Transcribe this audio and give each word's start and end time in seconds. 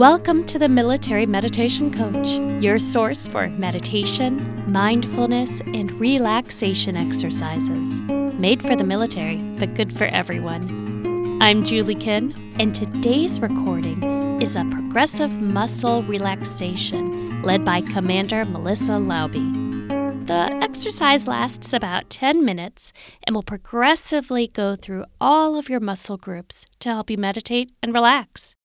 Welcome 0.00 0.46
to 0.46 0.58
the 0.58 0.70
Military 0.70 1.26
Meditation 1.26 1.92
Coach, 1.92 2.62
your 2.64 2.78
source 2.78 3.28
for 3.28 3.50
meditation, 3.50 4.72
mindfulness, 4.72 5.60
and 5.60 5.92
relaxation 6.00 6.96
exercises. 6.96 8.00
Made 8.40 8.62
for 8.62 8.74
the 8.74 8.82
military, 8.82 9.36
but 9.58 9.74
good 9.74 9.94
for 9.94 10.04
everyone. 10.06 11.38
I'm 11.42 11.64
Julie 11.64 11.96
Kinn, 11.96 12.32
and 12.58 12.74
today's 12.74 13.40
recording 13.40 14.40
is 14.40 14.56
a 14.56 14.64
progressive 14.70 15.32
muscle 15.32 16.02
relaxation 16.04 17.42
led 17.42 17.62
by 17.66 17.82
Commander 17.82 18.46
Melissa 18.46 18.92
Lauby. 18.92 20.26
The 20.26 20.50
exercise 20.64 21.26
lasts 21.26 21.74
about 21.74 22.08
10 22.08 22.42
minutes 22.42 22.94
and 23.24 23.36
will 23.36 23.42
progressively 23.42 24.46
go 24.48 24.76
through 24.76 25.04
all 25.20 25.58
of 25.58 25.68
your 25.68 25.80
muscle 25.80 26.16
groups 26.16 26.64
to 26.78 26.88
help 26.88 27.10
you 27.10 27.18
meditate 27.18 27.72
and 27.82 27.92
relax. 27.92 28.56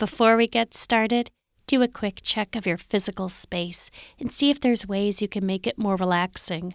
Before 0.00 0.34
we 0.34 0.46
get 0.46 0.72
started, 0.72 1.30
do 1.66 1.82
a 1.82 1.86
quick 1.86 2.20
check 2.22 2.56
of 2.56 2.66
your 2.66 2.78
physical 2.78 3.28
space 3.28 3.90
and 4.18 4.32
see 4.32 4.48
if 4.48 4.58
there's 4.58 4.86
ways 4.86 5.20
you 5.20 5.28
can 5.28 5.44
make 5.44 5.66
it 5.66 5.76
more 5.76 5.94
relaxing. 5.94 6.74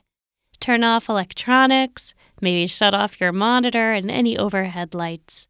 Turn 0.60 0.84
off 0.84 1.10
electronics, 1.10 2.14
maybe 2.40 2.68
shut 2.68 2.94
off 2.94 3.20
your 3.20 3.32
monitor 3.32 3.94
and 3.94 4.12
any 4.12 4.38
overhead 4.38 4.94
lights. 4.94 5.48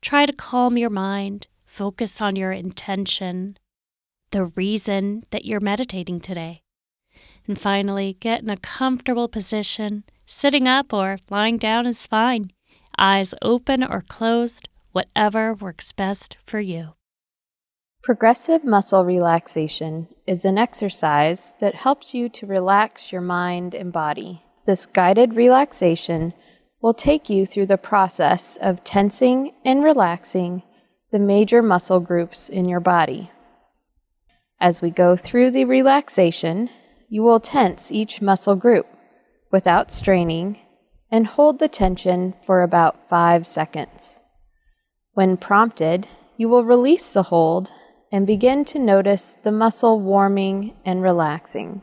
Try 0.00 0.24
to 0.24 0.32
calm 0.32 0.78
your 0.78 0.88
mind, 0.88 1.48
focus 1.66 2.22
on 2.22 2.34
your 2.34 2.50
intention, 2.50 3.58
the 4.30 4.46
reason 4.46 5.24
that 5.32 5.44
you're 5.44 5.60
meditating 5.60 6.18
today. 6.18 6.62
And 7.46 7.60
finally, 7.60 8.16
get 8.20 8.42
in 8.42 8.48
a 8.48 8.56
comfortable 8.56 9.28
position. 9.28 10.04
Sitting 10.24 10.66
up 10.66 10.94
or 10.94 11.18
lying 11.28 11.58
down 11.58 11.86
is 11.86 12.06
fine. 12.06 12.52
Eyes 12.96 13.34
open 13.42 13.84
or 13.84 14.00
closed, 14.00 14.70
whatever 14.92 15.52
works 15.52 15.92
best 15.92 16.38
for 16.46 16.58
you. 16.58 16.94
Progressive 18.02 18.64
muscle 18.64 19.04
relaxation 19.04 20.08
is 20.26 20.44
an 20.44 20.58
exercise 20.58 21.54
that 21.60 21.76
helps 21.76 22.12
you 22.12 22.28
to 22.30 22.46
relax 22.46 23.12
your 23.12 23.20
mind 23.20 23.76
and 23.76 23.92
body. 23.92 24.42
This 24.66 24.86
guided 24.86 25.34
relaxation 25.34 26.34
will 26.80 26.94
take 26.94 27.30
you 27.30 27.46
through 27.46 27.66
the 27.66 27.78
process 27.78 28.58
of 28.60 28.82
tensing 28.82 29.52
and 29.64 29.84
relaxing 29.84 30.64
the 31.12 31.20
major 31.20 31.62
muscle 31.62 32.00
groups 32.00 32.48
in 32.48 32.68
your 32.68 32.80
body. 32.80 33.30
As 34.58 34.82
we 34.82 34.90
go 34.90 35.14
through 35.16 35.52
the 35.52 35.64
relaxation, 35.64 36.70
you 37.08 37.22
will 37.22 37.38
tense 37.38 37.92
each 37.92 38.20
muscle 38.20 38.56
group 38.56 38.88
without 39.52 39.92
straining 39.92 40.58
and 41.08 41.24
hold 41.28 41.60
the 41.60 41.68
tension 41.68 42.34
for 42.42 42.62
about 42.62 43.08
five 43.08 43.46
seconds. 43.46 44.18
When 45.12 45.36
prompted, 45.36 46.08
you 46.36 46.48
will 46.48 46.64
release 46.64 47.12
the 47.12 47.24
hold 47.24 47.70
and 48.12 48.26
begin 48.26 48.64
to 48.66 48.78
notice 48.78 49.38
the 49.42 49.50
muscle 49.50 49.98
warming 49.98 50.76
and 50.84 51.02
relaxing. 51.02 51.80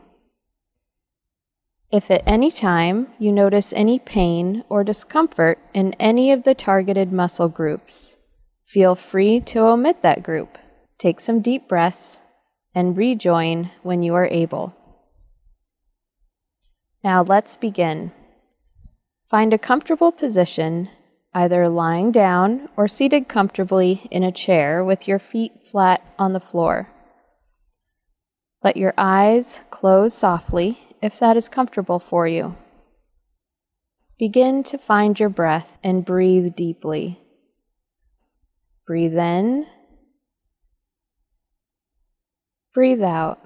If 1.90 2.08
at 2.08 2.22
any 2.24 2.52
time 2.52 3.08
you 3.18 3.32
notice 3.32 3.72
any 3.72 3.98
pain 3.98 4.62
or 4.68 4.84
discomfort 4.84 5.58
in 5.74 5.92
any 5.94 6.30
of 6.30 6.44
the 6.44 6.54
targeted 6.54 7.12
muscle 7.12 7.48
groups, 7.48 8.16
feel 8.64 8.94
free 8.94 9.40
to 9.40 9.58
omit 9.62 10.02
that 10.02 10.22
group. 10.22 10.56
Take 10.98 11.18
some 11.18 11.40
deep 11.40 11.66
breaths 11.68 12.20
and 12.76 12.96
rejoin 12.96 13.72
when 13.82 14.04
you 14.04 14.14
are 14.14 14.28
able. 14.28 14.72
Now 17.02 17.24
let's 17.24 17.56
begin. 17.56 18.12
Find 19.28 19.52
a 19.52 19.58
comfortable 19.58 20.12
position 20.12 20.90
either 21.32 21.68
lying 21.68 22.10
down 22.10 22.68
or 22.76 22.88
seated 22.88 23.28
comfortably 23.28 24.08
in 24.10 24.22
a 24.22 24.32
chair 24.32 24.84
with 24.84 25.06
your 25.06 25.18
feet 25.18 25.52
flat 25.70 26.02
on 26.18 26.32
the 26.32 26.40
floor. 26.40 26.88
Let 28.62 28.76
your 28.76 28.94
eyes 28.98 29.60
close 29.70 30.12
softly 30.12 30.78
if 31.00 31.18
that 31.18 31.36
is 31.36 31.48
comfortable 31.48 31.98
for 31.98 32.26
you. 32.26 32.56
Begin 34.18 34.62
to 34.64 34.76
find 34.76 35.18
your 35.18 35.30
breath 35.30 35.72
and 35.82 36.04
breathe 36.04 36.54
deeply. 36.54 37.18
Breathe 38.86 39.16
in, 39.16 39.66
breathe 42.74 43.02
out. 43.02 43.38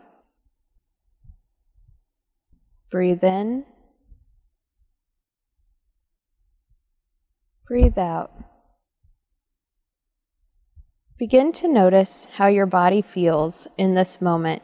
Breathe 2.91 3.23
in 3.25 3.65
Breathe 7.75 7.99
out. 7.99 8.31
Begin 11.19 11.51
to 11.55 11.67
notice 11.67 12.29
how 12.33 12.47
your 12.47 12.67
body 12.67 13.03
feels 13.03 13.67
in 13.77 13.97
this 13.97 14.21
moment. 14.21 14.63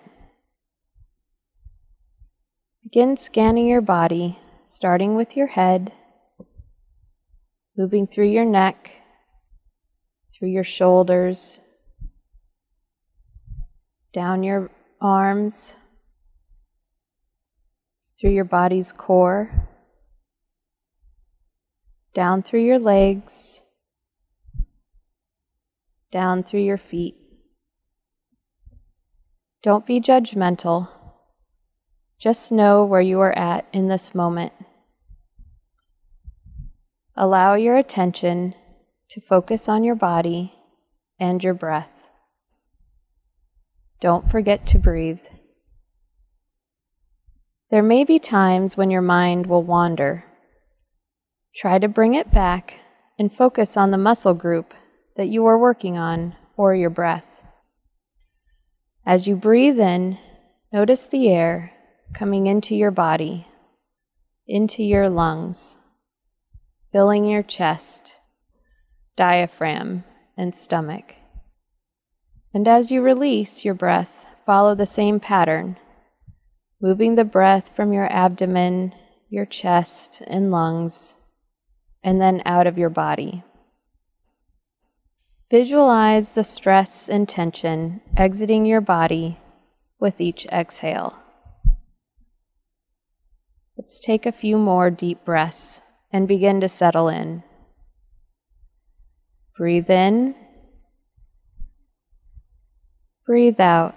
Begin 2.84 3.16
scanning 3.16 3.66
your 3.66 3.81
body, 3.81 4.38
starting 4.65 5.16
with 5.16 5.37
your 5.37 5.48
head, 5.48 5.93
moving 7.76 8.06
through 8.06 8.28
your 8.28 8.44
neck, 8.44 8.93
through 10.32 10.50
your 10.50 10.62
shoulders, 10.62 11.59
down 14.12 14.44
your 14.44 14.71
arms, 15.00 15.75
through 18.21 18.31
your 18.31 18.44
body's 18.44 18.92
core 18.92 19.69
down 22.12 22.43
through 22.43 22.65
your 22.65 22.78
legs, 22.78 23.62
down 26.10 26.43
through 26.43 26.60
your 26.60 26.78
feet. 26.78 27.16
Don't 29.62 29.87
be 29.87 30.00
judgmental. 30.00 30.88
Just 32.19 32.50
know 32.50 32.84
where 32.84 33.00
you 33.00 33.21
are 33.21 33.37
at 33.37 33.66
in 33.72 33.88
this 33.88 34.15
moment. 34.15 34.53
Allow 37.16 37.54
your 37.54 37.76
attention 37.76 38.54
to 39.10 39.21
focus 39.21 39.69
on 39.69 39.84
your 39.84 39.94
body 39.94 40.54
and 41.19 41.44
your 41.44 41.54
breath. 41.54 41.91
Don't 44.00 44.31
forget 44.31 44.66
to 44.69 44.78
breathe. 44.78 45.21
There 47.71 47.82
may 47.82 48.04
be 48.04 48.19
times 48.19 48.77
when 48.77 48.91
your 48.91 49.03
mind 49.03 49.47
will 49.47 49.62
wander 49.62 50.25
Try 51.54 51.78
to 51.78 51.88
bring 51.88 52.14
it 52.14 52.30
back 52.30 52.80
and 53.18 53.32
focus 53.32 53.76
on 53.76 53.90
the 53.90 53.98
muscle 53.98 54.34
group 54.34 54.72
that 55.16 55.28
you 55.28 55.46
are 55.46 55.58
working 55.58 55.98
on 55.98 56.36
or 56.56 56.74
your 56.74 56.90
breath. 56.90 57.24
As 59.04 59.26
you 59.26 59.34
breathe 59.34 59.80
in, 59.80 60.18
notice 60.72 61.08
the 61.08 61.28
air 61.28 61.72
coming 62.14 62.46
into 62.46 62.76
your 62.76 62.92
body, 62.92 63.48
into 64.46 64.84
your 64.84 65.08
lungs, 65.10 65.76
filling 66.92 67.24
your 67.24 67.42
chest, 67.42 68.20
diaphragm, 69.16 70.04
and 70.36 70.54
stomach. 70.54 71.16
And 72.54 72.68
as 72.68 72.92
you 72.92 73.02
release 73.02 73.64
your 73.64 73.74
breath, 73.74 74.10
follow 74.46 74.74
the 74.74 74.86
same 74.86 75.18
pattern, 75.18 75.76
moving 76.80 77.16
the 77.16 77.24
breath 77.24 77.70
from 77.74 77.92
your 77.92 78.10
abdomen, 78.10 78.94
your 79.28 79.46
chest, 79.46 80.22
and 80.26 80.50
lungs 80.50 81.16
and 82.02 82.20
then 82.20 82.42
out 82.44 82.66
of 82.66 82.78
your 82.78 82.90
body. 82.90 83.42
Visualize 85.50 86.34
the 86.34 86.44
stress 86.44 87.08
and 87.08 87.28
tension 87.28 88.00
exiting 88.16 88.64
your 88.64 88.80
body 88.80 89.38
with 89.98 90.20
each 90.20 90.46
exhale. 90.46 91.16
Let's 93.76 93.98
take 93.98 94.26
a 94.26 94.32
few 94.32 94.58
more 94.58 94.90
deep 94.90 95.24
breaths 95.24 95.82
and 96.12 96.28
begin 96.28 96.60
to 96.60 96.68
settle 96.68 97.08
in. 97.08 97.42
Breathe 99.56 99.91
in. 99.91 100.34
Breathe 103.26 103.60
out. 103.60 103.94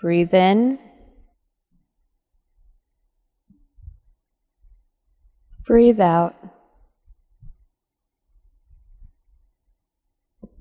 Breathe 0.00 0.32
in. 0.32 0.78
Breathe 5.68 6.00
out. 6.00 6.34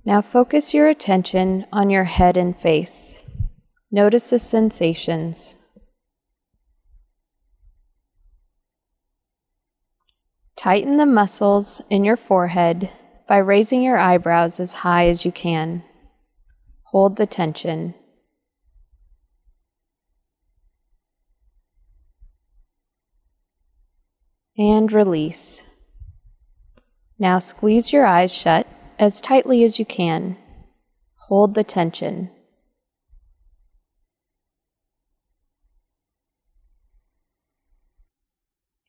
Now 0.04 0.22
focus 0.22 0.74
your 0.74 0.90
attention 0.90 1.66
on 1.72 1.90
your 1.90 2.04
head 2.04 2.36
and 2.36 2.56
face. 2.58 3.24
Notice 3.90 4.32
the 4.32 4.38
sensations. 4.38 5.56
Tighten 10.58 10.98
the 10.98 11.06
muscles 11.06 11.82
in 11.90 12.04
your 12.04 12.18
forehead 12.18 12.92
by 13.30 13.38
raising 13.38 13.82
your 13.82 13.98
eyebrows 13.98 14.60
as 14.60 14.74
high 14.74 15.08
as 15.08 15.24
you 15.24 15.32
can. 15.32 15.84
Hold 16.84 17.16
the 17.16 17.26
tension. 17.26 17.96
And 24.58 24.92
release. 24.92 25.64
Now 27.20 27.40
squeeze 27.40 27.94
your 27.94 28.06
eyes 28.06 28.34
shut 28.34 28.68
as 29.00 29.22
tightly 29.22 29.64
as 29.64 29.80
you 29.80 29.86
can. 29.86 30.38
Hold 31.28 31.54
the 31.54 31.64
tension. 31.64 32.30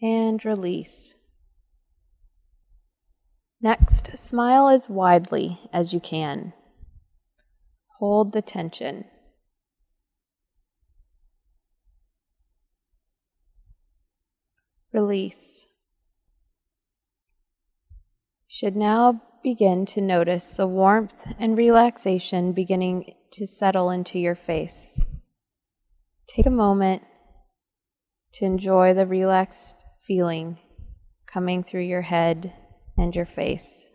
And 0.01 0.45
release. 0.45 1.17
Next, 3.61 4.17
smile 4.17 4.69
as 4.69 4.89
widely 4.89 5.59
as 5.73 5.93
you 5.93 5.99
can. 5.99 6.53
Hold 7.99 8.33
the 8.33 8.43
tension. 8.43 9.05
Release. 14.99 15.69
Should 18.49 18.75
now 18.75 19.23
begin 19.45 19.87
to 19.87 20.01
notice 20.01 20.57
the 20.57 20.67
warmth 20.67 21.25
and 21.39 21.57
relaxation 21.57 22.53
beginning 22.53 23.15
to 23.31 23.47
settle 23.47 23.91
into 23.91 24.19
your 24.19 24.35
face. 24.35 25.07
Take 26.27 26.47
a 26.47 26.51
moment 26.51 27.05
to 28.35 28.45
enjoy 28.45 28.93
the 28.93 29.07
relaxed 29.07 29.85
feeling 30.05 30.59
coming 31.33 31.63
through 31.63 31.83
your 31.83 32.03
head 32.03 32.53
and 32.97 33.15
your 33.15 33.27
face. 33.27 33.91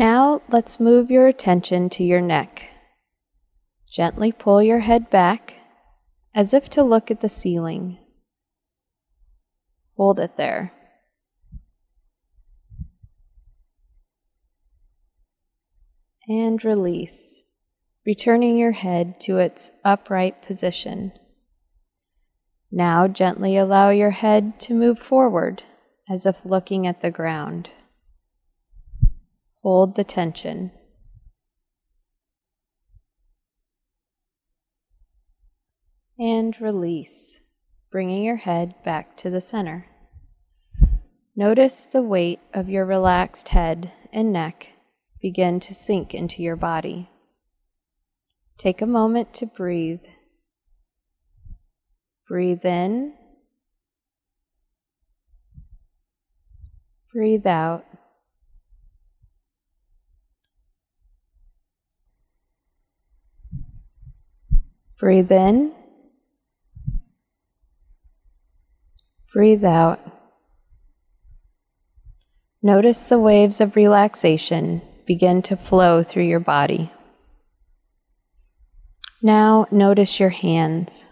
Now 0.00 0.40
let's 0.48 0.80
move 0.80 1.10
your 1.10 1.28
attention 1.28 1.90
to 1.90 2.02
your 2.02 2.22
neck. 2.22 2.70
Gently 3.86 4.32
pull 4.32 4.62
your 4.62 4.78
head 4.78 5.10
back 5.10 5.56
as 6.34 6.54
if 6.54 6.70
to 6.70 6.82
look 6.82 7.10
at 7.10 7.20
the 7.20 7.28
ceiling. 7.28 7.98
Hold 9.98 10.18
it 10.18 10.38
there. 10.38 10.72
And 16.26 16.64
release, 16.64 17.42
returning 18.06 18.56
your 18.56 18.72
head 18.72 19.20
to 19.20 19.36
its 19.36 19.70
upright 19.84 20.40
position. 20.40 21.12
Now 22.72 23.06
gently 23.06 23.58
allow 23.58 23.90
your 23.90 24.12
head 24.12 24.58
to 24.60 24.72
move 24.72 24.98
forward 24.98 25.62
as 26.08 26.24
if 26.24 26.46
looking 26.46 26.86
at 26.86 27.02
the 27.02 27.10
ground. 27.10 27.72
Hold 29.62 29.94
the 29.94 30.04
tension. 30.04 30.72
And 36.18 36.58
release, 36.60 37.40
bringing 37.90 38.22
your 38.22 38.36
head 38.36 38.74
back 38.84 39.16
to 39.18 39.30
the 39.30 39.40
center. 39.40 39.86
Notice 41.36 41.84
the 41.84 42.02
weight 42.02 42.40
of 42.52 42.68
your 42.68 42.84
relaxed 42.84 43.48
head 43.48 43.92
and 44.12 44.32
neck 44.32 44.68
begin 45.20 45.60
to 45.60 45.74
sink 45.74 46.14
into 46.14 46.42
your 46.42 46.56
body. 46.56 47.10
Take 48.58 48.82
a 48.82 48.86
moment 48.86 49.32
to 49.34 49.46
breathe. 49.46 50.04
Breathe 52.28 52.64
in. 52.64 53.14
Breathe 57.12 57.46
out. 57.46 57.86
Breathe 65.00 65.32
in. 65.32 65.72
Breathe 69.32 69.64
out. 69.64 69.98
Notice 72.62 73.08
the 73.08 73.18
waves 73.18 73.62
of 73.62 73.76
relaxation 73.76 74.82
begin 75.06 75.40
to 75.42 75.56
flow 75.56 76.02
through 76.02 76.24
your 76.24 76.40
body. 76.40 76.92
Now 79.22 79.66
notice 79.70 80.20
your 80.20 80.28
hands. 80.28 81.08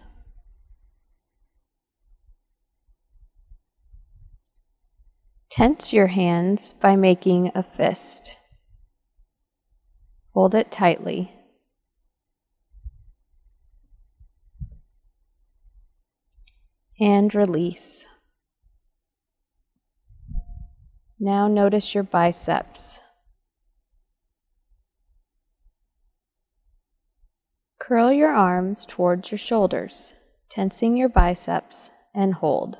Tense 5.50 5.94
your 5.94 6.08
hands 6.08 6.74
by 6.74 6.94
making 6.94 7.52
a 7.54 7.62
fist. 7.62 8.36
Hold 10.34 10.54
it 10.54 10.70
tightly. 10.70 11.32
And 17.00 17.34
release. 17.34 18.08
Now 21.20 21.48
notice 21.48 21.94
your 21.94 22.04
biceps. 22.04 23.00
Curl 27.78 28.12
your 28.12 28.32
arms 28.32 28.84
towards 28.86 29.30
your 29.30 29.38
shoulders, 29.38 30.14
tensing 30.48 30.96
your 30.96 31.08
biceps, 31.08 31.90
and 32.14 32.34
hold. 32.34 32.78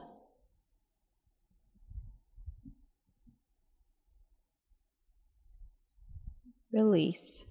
Release. 6.73 7.45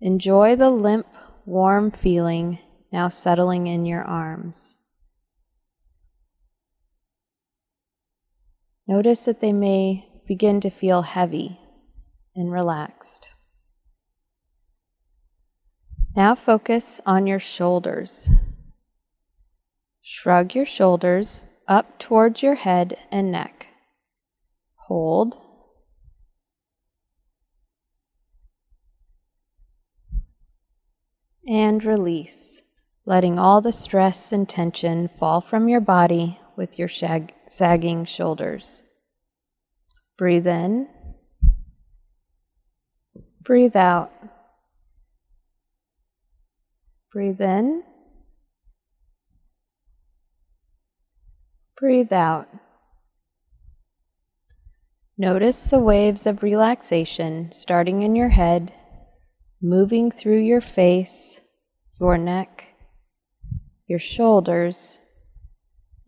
Enjoy 0.00 0.56
the 0.56 0.70
limp, 0.70 1.06
warm 1.46 1.90
feeling 1.90 2.58
now 2.92 3.08
settling 3.08 3.66
in 3.66 3.86
your 3.86 4.02
arms. 4.02 4.76
Notice 8.90 9.24
that 9.26 9.38
they 9.38 9.52
may 9.52 10.08
begin 10.26 10.60
to 10.62 10.68
feel 10.68 11.02
heavy 11.02 11.60
and 12.34 12.50
relaxed. 12.50 13.28
Now 16.16 16.34
focus 16.34 17.00
on 17.06 17.28
your 17.28 17.38
shoulders. 17.38 18.28
Shrug 20.02 20.56
your 20.56 20.66
shoulders 20.66 21.44
up 21.68 22.00
towards 22.00 22.42
your 22.42 22.56
head 22.56 22.96
and 23.12 23.30
neck. 23.30 23.68
Hold. 24.88 25.38
And 31.46 31.84
release, 31.84 32.64
letting 33.06 33.38
all 33.38 33.60
the 33.60 33.70
stress 33.70 34.32
and 34.32 34.48
tension 34.48 35.08
fall 35.16 35.40
from 35.40 35.68
your 35.68 35.80
body 35.80 36.40
with 36.56 36.76
your 36.76 36.88
shag- 36.88 37.34
sagging 37.50 38.04
shoulders. 38.04 38.84
Breathe 40.16 40.46
in. 40.46 40.88
Breathe 43.42 43.76
out. 43.76 44.12
Breathe 47.12 47.40
in. 47.40 47.82
Breathe 51.76 52.12
out. 52.12 52.46
Notice 55.18 55.70
the 55.70 55.80
waves 55.80 56.26
of 56.26 56.44
relaxation 56.44 57.50
starting 57.50 58.02
in 58.02 58.14
your 58.14 58.28
head, 58.28 58.72
moving 59.60 60.12
through 60.12 60.40
your 60.40 60.60
face, 60.60 61.40
your 61.98 62.16
neck, 62.16 62.68
your 63.88 63.98
shoulders, 63.98 65.00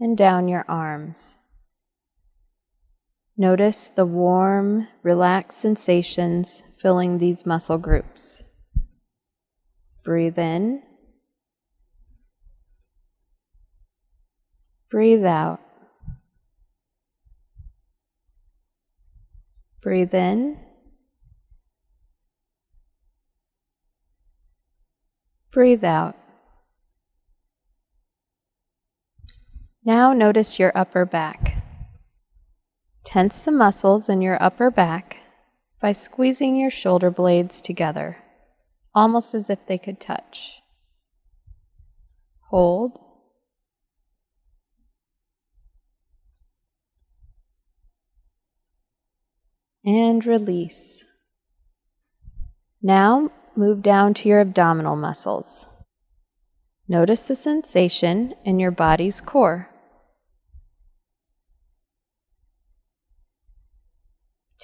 and 0.02 0.18
down 0.18 0.49
your 0.49 0.64
arms. 0.68 1.38
Notice 3.37 3.88
the 3.90 4.04
warm, 4.04 4.88
relaxed 5.04 5.61
sensations 5.61 6.64
filling 6.76 7.18
these 7.18 7.47
muscle 7.47 7.78
groups. 7.78 8.42
Breathe 10.04 10.38
in. 10.40 10.82
Breathe 14.90 15.25
out. 15.25 15.61
Breathe 19.82 20.14
in. 20.14 20.59
Breathe 25.52 25.85
out. 25.85 26.16
Now 29.85 30.12
notice 30.12 30.61
your 30.61 30.71
upper 30.77 31.05
back. 31.05 31.61
Tense 33.05 33.41
the 33.41 33.51
muscles 33.51 34.09
in 34.09 34.23
your 34.23 34.41
upper 34.41 34.71
back 34.71 35.17
by 35.81 35.91
squeezing 35.91 36.55
your 36.57 36.71
shoulder 36.71 37.11
blades 37.11 37.61
together, 37.61 38.19
almost 38.95 39.35
as 39.35 39.51
if 39.51 39.67
they 39.67 39.79
could 39.79 40.01
touch. 40.01 40.62
Hold. 42.51 42.93
And 49.85 50.25
release. 50.25 51.07
Now 52.81 53.33
move 53.57 53.83
down 53.83 54.15
to 54.15 54.29
your 54.29 54.39
abdominal 54.39 54.95
muscles. 54.95 55.67
Notice 56.87 57.27
the 57.27 57.35
sensation 57.35 58.35
in 58.45 58.61
your 58.61 58.71
body's 58.71 59.21
core. 59.21 59.72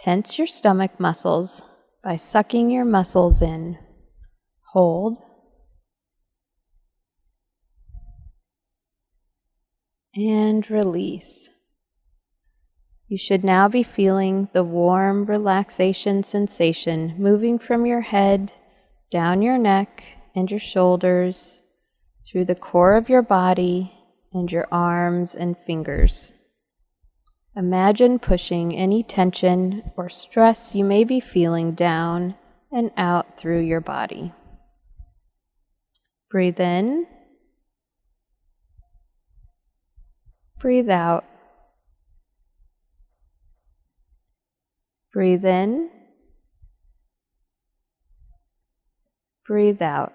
Tense 0.03 0.39
your 0.39 0.47
stomach 0.47 1.01
muscles 1.01 1.61
by 2.05 2.15
sucking 2.15 2.71
your 2.71 2.85
muscles 2.85 3.43
in. 3.43 3.77
Hold. 4.73 5.19
And 10.15 10.71
release. 10.71 11.51
You 13.09 13.19
should 13.19 13.43
now 13.43 13.67
be 13.67 13.83
feeling 13.83 14.49
the 14.53 14.63
warm 14.63 15.25
relaxation 15.25 16.23
sensation 16.23 17.17
moving 17.19 17.59
from 17.59 17.85
your 17.85 18.03
head, 18.03 18.53
down 19.11 19.43
your 19.43 19.59
neck 19.59 20.05
and 20.37 20.49
your 20.49 20.61
shoulders, 20.61 21.61
through 22.25 22.45
the 22.45 22.55
core 22.55 22.95
of 22.95 23.09
your 23.09 23.23
body 23.23 23.93
and 24.33 24.53
your 24.53 24.69
arms 24.71 25.35
and 25.35 25.57
fingers. 25.67 26.35
Imagine 27.59 28.21
pushing 28.21 28.77
any 28.77 29.03
tension 29.03 29.91
or 29.97 30.09
stress 30.09 30.77
you 30.77 30.85
may 30.85 31.03
be 31.03 31.19
feeling 31.19 31.73
down 31.73 32.37
and 32.71 32.93
out 32.97 33.37
through 33.37 33.63
your 33.63 33.81
body. 33.81 34.33
Breathe 36.31 36.61
in. 36.61 37.05
Breathe 40.61 40.89
out. 40.89 41.25
Breathe 45.13 45.45
in. 45.45 45.91
Breathe 49.45 49.83
out. 49.83 50.13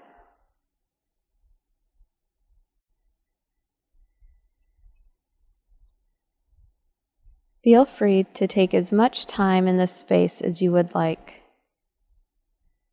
Feel 7.63 7.85
free 7.85 8.25
to 8.33 8.45
take 8.45 8.73
as 8.73 8.91
much 8.91 9.25
time 9.25 9.67
in 9.67 9.77
this 9.77 9.93
space 9.93 10.41
as 10.41 10.61
you 10.61 10.71
would 10.73 10.93
like. 10.93 11.43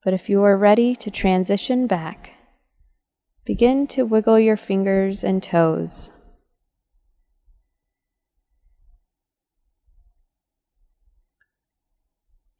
But 0.04 0.14
if 0.14 0.28
you 0.28 0.42
are 0.44 0.56
ready 0.56 0.94
to 0.96 1.10
transition 1.10 1.88
back, 1.88 2.34
begin 3.44 3.88
to 3.88 4.04
wiggle 4.04 4.38
your 4.38 4.56
fingers 4.56 5.24
and 5.24 5.42
toes. 5.42 6.12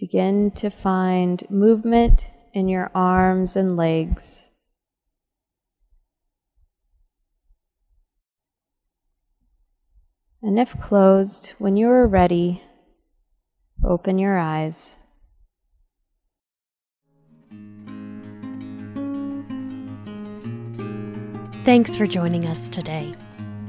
Begin 0.01 0.51
to 0.53 0.69
find 0.69 1.49
movement 1.49 2.31
in 2.53 2.69
your 2.69 2.91
arms 2.93 3.55
and 3.55 3.77
legs. 3.77 4.50
And 10.43 10.59
if 10.59 10.79
closed, 10.81 11.55
when 11.59 11.77
you 11.77 11.89
are 11.89 12.07
ready, 12.07 12.63
open 13.85 14.19
your 14.19 14.39
eyes. 14.39 14.97
Thanks 21.63 21.95
for 21.95 22.07
joining 22.07 22.47
us 22.47 22.71
today. 22.71 23.15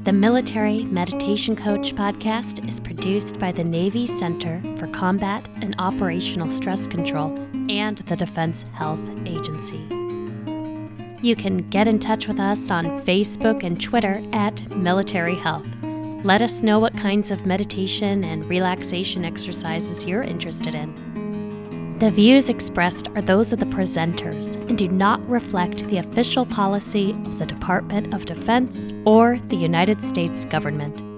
The 0.04 0.14
Military 0.14 0.84
Meditation 0.84 1.54
Coach 1.54 1.94
podcast 1.94 2.66
is 2.66 2.80
produced 2.80 3.38
by 3.38 3.52
the 3.52 3.62
Navy 3.62 4.06
Center 4.06 4.60
for 4.78 4.86
Combat 4.88 5.46
and 5.60 5.76
Operational 5.78 6.48
Stress 6.48 6.86
Control 6.86 7.38
and 7.70 7.98
the 7.98 8.16
Defense 8.16 8.64
Health 8.72 9.06
Agency. 9.26 9.86
You 11.20 11.36
can 11.36 11.68
get 11.68 11.86
in 11.86 12.00
touch 12.00 12.26
with 12.26 12.40
us 12.40 12.70
on 12.70 12.86
Facebook 13.02 13.62
and 13.62 13.80
Twitter 13.80 14.22
at 14.32 14.68
Military 14.74 15.36
Health. 15.36 15.66
Let 16.24 16.40
us 16.40 16.62
know 16.62 16.78
what 16.78 16.96
kinds 16.96 17.32
of 17.32 17.46
meditation 17.46 18.22
and 18.22 18.48
relaxation 18.48 19.24
exercises 19.24 20.06
you're 20.06 20.22
interested 20.22 20.72
in. 20.72 21.96
The 21.98 22.12
views 22.12 22.48
expressed 22.48 23.08
are 23.16 23.22
those 23.22 23.52
of 23.52 23.58
the 23.58 23.66
presenters 23.66 24.54
and 24.68 24.78
do 24.78 24.86
not 24.86 25.28
reflect 25.28 25.88
the 25.88 25.98
official 25.98 26.46
policy 26.46 27.10
of 27.10 27.40
the 27.40 27.46
Department 27.46 28.14
of 28.14 28.24
Defense 28.24 28.86
or 29.04 29.40
the 29.48 29.56
United 29.56 30.00
States 30.00 30.44
government. 30.44 31.11